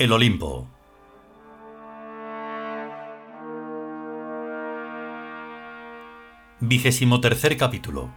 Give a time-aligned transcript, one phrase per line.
[0.00, 0.66] El Olimpo.
[6.60, 8.10] Vigésimo tercer capítulo.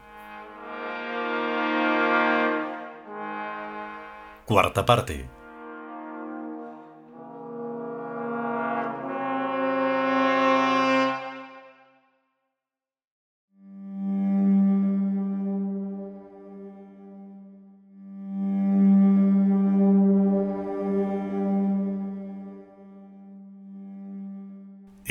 [4.46, 5.30] Cuarta parte.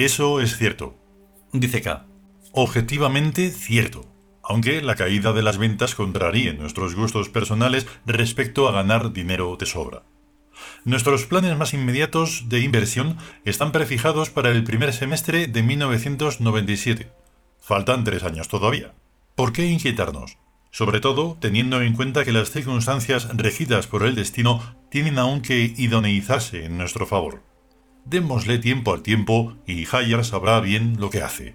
[0.02, 0.98] Eso es cierto,
[1.52, 2.06] dice K.
[2.50, 9.12] Objetivamente cierto, aunque la caída de las ventas contraríe nuestros gustos personales respecto a ganar
[9.12, 10.02] dinero de sobra.
[10.84, 17.12] Nuestros planes más inmediatos de inversión están prefijados para el primer semestre de 1997.
[17.60, 18.94] Faltan tres años todavía.
[19.36, 20.36] ¿Por qué inquietarnos?
[20.72, 25.72] Sobre todo teniendo en cuenta que las circunstancias regidas por el destino tienen aún que
[25.76, 27.51] idoneizarse en nuestro favor.
[28.04, 31.54] Démosle tiempo al tiempo y Hayar sabrá bien lo que hace.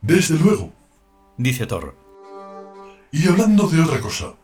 [0.00, 0.72] Desde luego,
[1.36, 1.96] dice Thor.
[3.12, 4.34] Y hablando de otra cosa,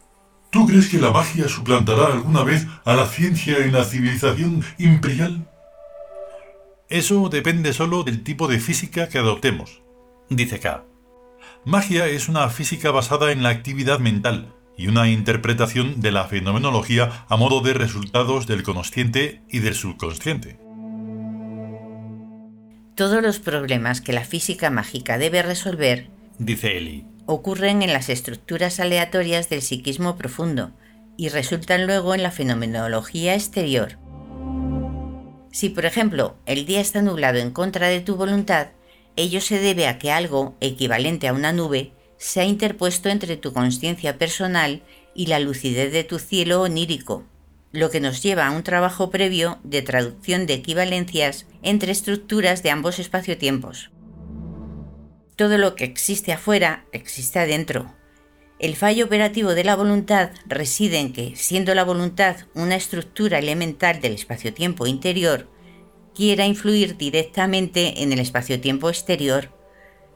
[0.51, 5.49] ¿tú crees que la magia suplantará alguna vez a la ciencia en la civilización imperial?
[6.89, 9.83] Eso depende solo del tipo de física que adoptemos,
[10.31, 10.85] dice K.
[11.65, 17.27] Magia es una física basada en la actividad mental y una interpretación de la fenomenología
[17.29, 20.68] a modo de resultados del consciente y del subconsciente.
[22.99, 26.11] Todos los problemas que la física mágica debe resolver,
[26.41, 30.73] dice Eli, ocurren en las estructuras aleatorias del psiquismo profundo
[31.17, 34.01] y resultan luego en la fenomenología exterior.
[35.53, 38.71] Si, por ejemplo, el día está nublado en contra de tu voluntad,
[39.15, 43.53] ello se debe a que algo, equivalente a una nube, se ha interpuesto entre tu
[43.53, 44.83] conciencia personal
[45.15, 47.23] y la lucidez de tu cielo onírico,
[47.73, 52.71] lo que nos lleva a un trabajo previo de traducción de equivalencias entre estructuras de
[52.71, 53.91] ambos espacio-tiempos.
[55.37, 57.95] Todo lo que existe afuera existe adentro.
[58.59, 64.01] El fallo operativo de la voluntad reside en que, siendo la voluntad una estructura elemental
[64.01, 65.49] del espacio-tiempo interior,
[66.13, 69.51] quiera influir directamente en el espacio-tiempo exterior.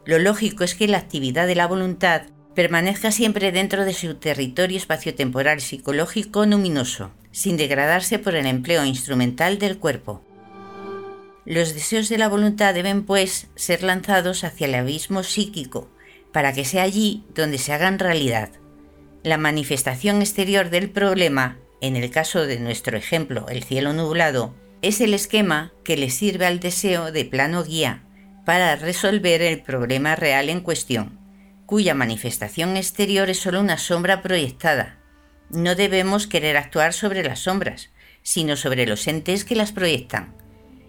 [0.05, 2.23] Lo lógico es que la actividad de la voluntad
[2.57, 9.59] permanezca siempre dentro de su territorio espaciotemporal psicológico luminoso, sin degradarse por el empleo instrumental
[9.59, 10.23] del cuerpo.
[11.45, 15.91] Los deseos de la voluntad deben, pues, ser lanzados hacia el abismo psíquico,
[16.33, 18.51] para que sea allí donde se hagan realidad.
[19.25, 25.01] La manifestación exterior del problema, en el caso de nuestro ejemplo el cielo nublado, es
[25.01, 28.05] el esquema que le sirve al deseo de plano guía
[28.45, 31.19] para resolver el problema real en cuestión,
[31.67, 34.99] cuya manifestación exterior es solo una sombra proyectada,
[35.53, 37.91] no debemos querer actuar sobre las sombras,
[38.23, 40.35] sino sobre los entes que las proyectan.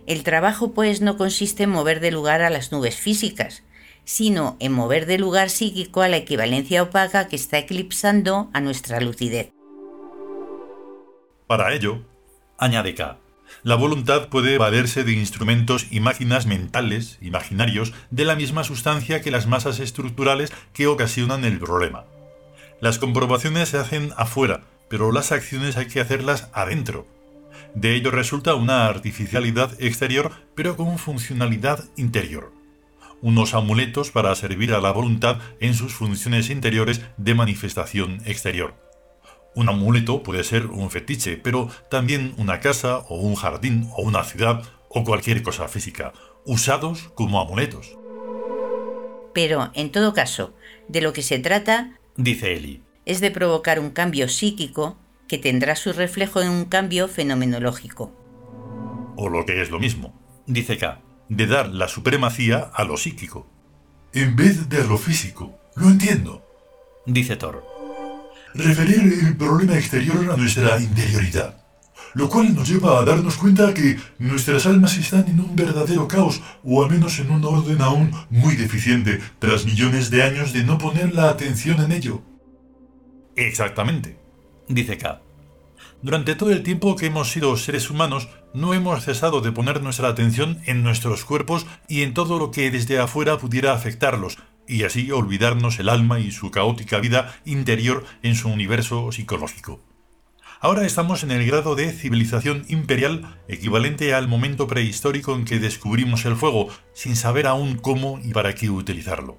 [0.08, 3.64] El trabajo, pues, no consiste en mover de lugar a las nubes físicas,
[4.06, 9.00] sino en mover de lugar psíquico a la equivalencia opaca que está eclipsando a nuestra
[9.00, 9.52] lucidez.
[11.48, 12.06] Para ello,
[12.58, 13.20] añade K,
[13.64, 19.32] la voluntad puede valerse de instrumentos y máquinas mentales, imaginarios, de la misma sustancia que
[19.32, 22.06] las masas estructurales que ocasionan el problema.
[22.84, 27.08] Las comprobaciones se hacen afuera, pero las acciones hay que hacerlas adentro.
[27.76, 32.52] De ello resulta una artificialidad exterior, pero con funcionalidad interior.
[33.22, 38.76] Unos amuletos para servir a la voluntad en sus funciones interiores de manifestación exterior.
[39.56, 44.26] Un amuleto puede ser un fetiche, pero también una casa o un jardín o una
[44.26, 46.12] ciudad o cualquier cosa física,
[46.44, 47.98] usados como amuletos.
[49.34, 50.54] Pero, en todo caso,
[50.90, 52.82] de lo que se trata dice Eli.
[53.06, 58.12] Es de provocar un cambio psíquico que tendrá su reflejo en un cambio fenomenológico.
[59.16, 60.14] O lo que es lo mismo,
[60.46, 63.48] dice K, de dar la supremacía a lo psíquico.
[64.14, 65.58] En vez de a lo físico.
[65.76, 66.46] Lo entiendo.
[67.06, 67.66] Dice Thor.
[68.54, 71.63] Referir el problema exterior a nuestra interioridad.
[72.14, 76.42] Lo cual nos lleva a darnos cuenta que nuestras almas están en un verdadero caos,
[76.64, 80.78] o al menos en un orden aún muy deficiente, tras millones de años de no
[80.78, 82.22] poner la atención en ello.
[83.36, 84.20] Exactamente,
[84.68, 85.22] dice K.
[86.04, 90.10] Durante todo el tiempo que hemos sido seres humanos, no hemos cesado de poner nuestra
[90.10, 94.38] atención en nuestros cuerpos y en todo lo que desde afuera pudiera afectarlos,
[94.68, 99.80] y así olvidarnos el alma y su caótica vida interior en su universo psicológico.
[100.64, 106.24] Ahora estamos en el grado de civilización imperial equivalente al momento prehistórico en que descubrimos
[106.24, 109.38] el fuego, sin saber aún cómo y para qué utilizarlo.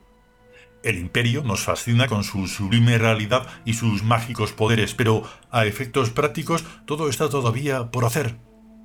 [0.82, 6.10] El imperio nos fascina con su sublime realidad y sus mágicos poderes, pero a efectos
[6.10, 8.36] prácticos todo está todavía por hacer.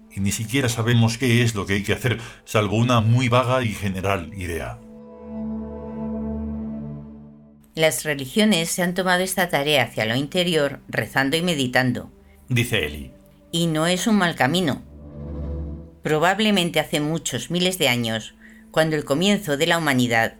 [0.09, 3.61] y ni siquiera sabemos qué es lo que hay que hacer, salvo una muy vaga
[3.63, 4.79] y general idea.
[7.75, 12.09] Las religiones se han tomado esta tarea hacia lo interior rezando y meditando.
[12.49, 13.11] Dice Eli.
[13.51, 14.81] Y no es un mal camino.
[16.01, 18.33] Probablemente hace muchos miles de años,
[18.71, 20.33] cuando el comienzo de la humanidad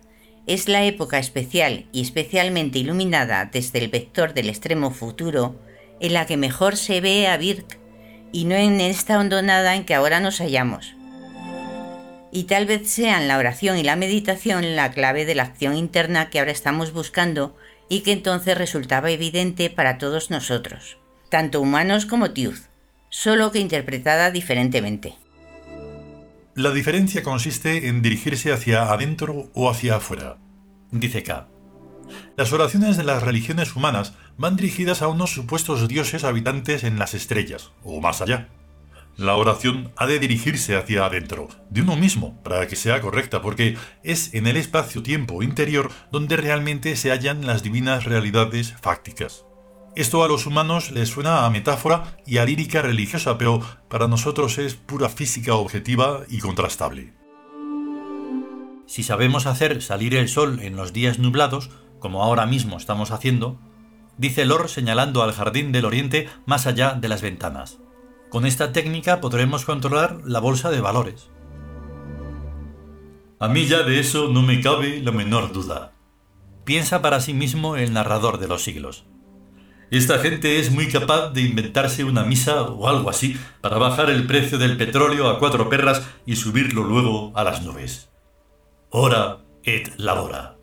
[0.47, 5.59] es la época especial y especialmente iluminada desde el vector del extremo futuro,
[5.99, 7.77] en la que mejor se ve a Birk
[8.31, 10.95] y no en esta hondonada en que ahora nos hallamos.
[12.31, 16.31] Y tal vez sean la oración y la meditación la clave de la acción interna
[16.31, 17.55] que ahora estamos buscando
[17.87, 20.97] y que entonces resultaba evidente para todos nosotros,
[21.29, 22.69] tanto humanos como Tiuz,
[23.09, 25.15] solo que interpretada diferentemente.
[26.55, 30.37] La diferencia consiste en dirigirse hacia adentro o hacia afuera.
[30.91, 31.47] Dice K.
[32.35, 37.13] Las oraciones de las religiones humanas van dirigidas a unos supuestos dioses habitantes en las
[37.13, 38.49] estrellas, o más allá.
[39.17, 43.77] La oración ha de dirigirse hacia adentro, de uno mismo, para que sea correcta, porque
[44.01, 49.45] es en el espacio-tiempo interior donde realmente se hallan las divinas realidades fácticas.
[49.99, 53.59] Esto a los humanos les suena a metáfora y a lírica religiosa, pero
[53.89, 57.13] para nosotros es pura física objetiva y contrastable.
[58.85, 61.69] Si sabemos hacer salir el sol en los días nublados,
[61.99, 63.59] como ahora mismo estamos haciendo,
[64.17, 67.79] dice Lor señalando al jardín del oriente más allá de las ventanas.
[68.29, 71.29] Con esta técnica podremos controlar la bolsa de valores.
[73.37, 75.91] A mí ya de eso no me cabe la menor duda.
[76.63, 79.03] Piensa para sí mismo el narrador de los siglos.
[79.91, 84.27] Esta gente es muy capaz de inventarse una misa o algo así para bajar el
[84.27, 88.07] precio del petróleo a cuatro perras y subirlo luego a las nubes.
[88.91, 90.57] Ora et labora.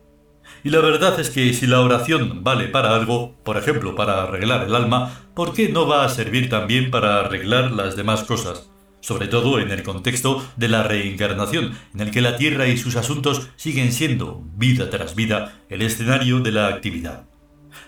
[0.62, 4.64] Y la verdad es que si la oración vale para algo, por ejemplo para arreglar
[4.64, 8.70] el alma, ¿por qué no va a servir también para arreglar las demás cosas?
[9.00, 12.94] Sobre todo en el contexto de la reencarnación, en el que la Tierra y sus
[12.94, 17.26] asuntos siguen siendo, vida tras vida, el escenario de la actividad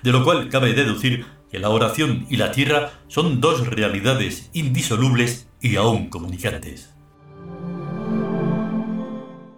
[0.02, 5.48] de lo cual cabe deducir que la oración y la tierra son dos realidades indisolubles
[5.60, 6.94] y aún comunicantes.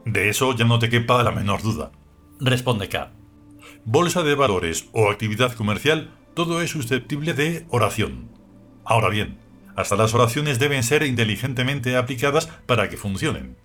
[0.05, 1.93] De eso ya no te quepa la menor duda.
[2.41, 3.13] Responde K.
[3.85, 8.31] Bolsa de valores o actividad comercial, todo es susceptible de oración.
[8.85, 9.39] Ahora bien,
[9.77, 13.57] hasta las oraciones deben ser inteligentemente aplicadas para que funcionen.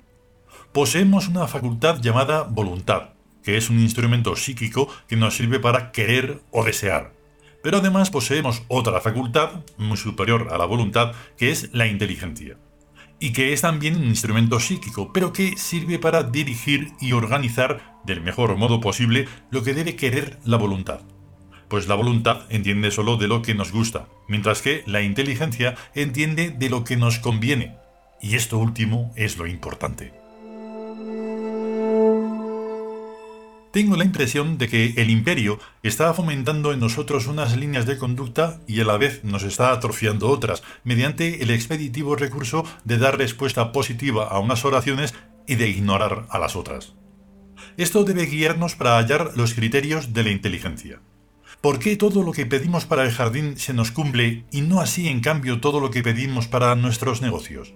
[0.71, 3.14] Poseemos una facultad llamada voluntad,
[3.45, 7.13] que es un instrumento psíquico que nos sirve para querer o desear.
[7.61, 12.57] Pero además poseemos otra facultad, muy superior a la voluntad, que es la inteligencia.
[13.19, 18.21] Y que es también un instrumento psíquico, pero que sirve para dirigir y organizar del
[18.21, 21.01] mejor modo posible lo que debe querer la voluntad.
[21.69, 26.49] Pues la voluntad entiende solo de lo que nos gusta, mientras que la inteligencia entiende
[26.49, 27.77] de lo que nos conviene.
[28.21, 30.24] Y esto último es lo importante.
[33.75, 38.61] Tengo la impresión de que el imperio está fomentando en nosotros unas líneas de conducta
[38.69, 43.73] y a la vez nos está atrofiando otras, mediante el expeditivo recurso de dar respuesta
[43.73, 45.13] positiva a unas oraciones
[45.45, 46.93] y de ignorar a las otras.
[47.75, 51.01] Esto debe guiarnos para hallar los criterios de la inteligencia.
[51.59, 55.09] ¿Por qué todo lo que pedimos para el jardín se nos cumple y no así
[55.09, 57.73] en cambio todo lo que pedimos para nuestros negocios?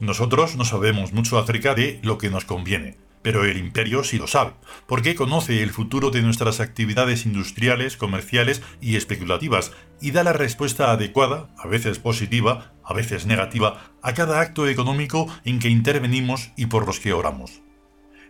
[0.00, 4.26] Nosotros no sabemos mucho acerca de lo que nos conviene, pero el imperio sí lo
[4.26, 4.52] sabe,
[4.86, 10.90] porque conoce el futuro de nuestras actividades industriales, comerciales y especulativas, y da la respuesta
[10.90, 16.66] adecuada, a veces positiva, a veces negativa, a cada acto económico en que intervenimos y
[16.66, 17.62] por los que oramos.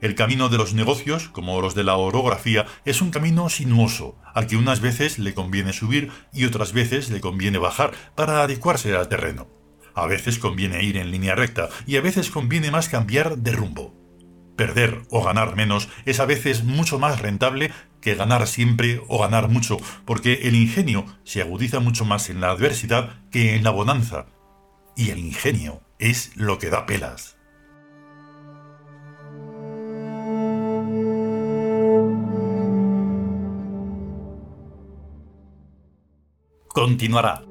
[0.01, 4.47] El camino de los negocios, como los de la orografía, es un camino sinuoso, al
[4.47, 9.09] que unas veces le conviene subir y otras veces le conviene bajar para adecuarse al
[9.09, 9.49] terreno.
[9.95, 14.00] A veces conviene ir en línea recta y a veces conviene más cambiar de rumbo.
[14.61, 19.49] Perder o ganar menos es a veces mucho más rentable que ganar siempre o ganar
[19.49, 24.27] mucho, porque el ingenio se agudiza mucho más en la adversidad que en la bonanza.
[24.95, 27.39] Y el ingenio es lo que da pelas.
[36.69, 37.50] Continuará.